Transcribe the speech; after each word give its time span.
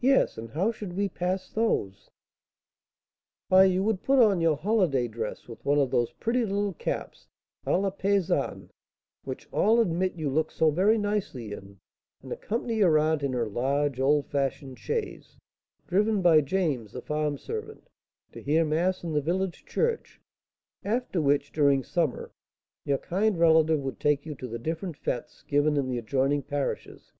"Yes; 0.00 0.36
and 0.36 0.50
how 0.50 0.72
should 0.72 0.94
we 0.94 1.08
pass 1.08 1.48
those?" 1.48 2.10
"Why, 3.46 3.62
you 3.62 3.84
would 3.84 4.02
put 4.02 4.18
on 4.18 4.40
your 4.40 4.56
holiday 4.56 5.06
dress, 5.06 5.46
with 5.46 5.64
one 5.64 5.78
of 5.78 5.92
those 5.92 6.10
pretty 6.14 6.44
little 6.44 6.72
caps 6.72 7.28
à 7.64 7.80
la 7.80 7.90
paysanne, 7.92 8.70
which 9.22 9.46
all 9.52 9.78
admit 9.78 10.16
you 10.16 10.28
look 10.28 10.50
so 10.50 10.72
very 10.72 10.98
nicely 10.98 11.52
in, 11.52 11.78
and 12.20 12.32
accompany 12.32 12.78
your 12.78 12.98
aunt 12.98 13.22
in 13.22 13.32
her 13.32 13.46
large 13.46 14.00
old 14.00 14.26
fashioned 14.26 14.80
chaise, 14.80 15.36
driven 15.86 16.20
by 16.20 16.40
James 16.40 16.90
the 16.90 17.00
farm 17.00 17.38
servant, 17.38 17.88
to 18.32 18.42
hear 18.42 18.64
mass 18.64 19.04
in 19.04 19.12
the 19.12 19.22
village 19.22 19.64
church; 19.64 20.20
after 20.82 21.22
which, 21.22 21.52
during 21.52 21.84
summer, 21.84 22.32
your 22.84 22.98
kind 22.98 23.38
relative 23.38 23.78
would 23.78 24.00
take 24.00 24.26
you 24.26 24.34
to 24.34 24.48
the 24.48 24.58
different 24.58 25.00
fêtes 25.00 25.46
given 25.46 25.76
in 25.76 25.86
the 25.86 25.96
adjoining 25.98 26.42
parishes. 26.42 27.12